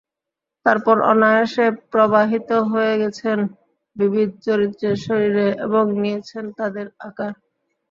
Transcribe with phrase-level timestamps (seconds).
[0.65, 3.37] তারপর অনায়াসে প্রবাহিত হয়ে গেছেন
[3.95, 7.31] বিবিধ চরিত্রের শরীরে এবং নিয়েছেন তাঁদের আকার।